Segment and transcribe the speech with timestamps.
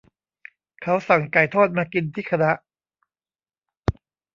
[0.81, 2.51] เขาสั่งไก่ทอดมากินที่คณะ